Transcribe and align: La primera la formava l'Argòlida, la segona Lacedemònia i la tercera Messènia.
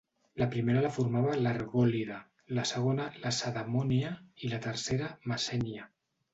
La 0.41 0.45
primera 0.53 0.79
la 0.85 0.89
formava 0.95 1.35
l'Argòlida, 1.47 2.17
la 2.61 2.65
segona 2.71 3.07
Lacedemònia 3.27 4.13
i 4.49 4.53
la 4.57 4.63
tercera 4.67 5.15
Messènia. 5.33 5.89